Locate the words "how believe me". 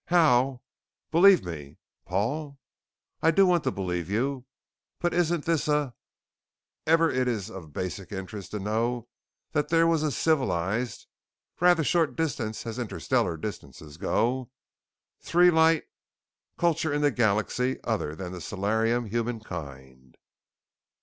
0.07-1.77